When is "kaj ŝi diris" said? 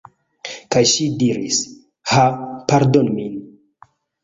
0.75-1.59